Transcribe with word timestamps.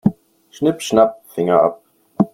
Schnipp-schnapp, 0.49 1.21
Finger 1.27 1.61
ab. 1.61 1.83